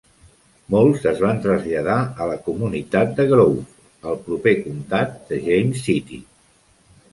[0.75, 3.63] Molts es van traslladar a la comunitat de Grove,
[4.13, 6.23] al proper comtat de James City.